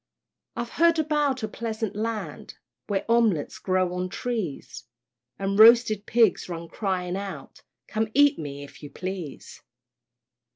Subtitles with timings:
[0.55, 2.55] I've heard about a pleasant Land,
[2.87, 4.85] Where omelettes grow on trees,
[5.37, 9.61] And roasted pigs run crying out, "Come eat me, if you please."